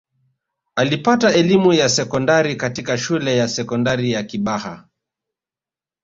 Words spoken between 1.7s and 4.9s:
ya sekondari katika shule ya sekondari ya kibaha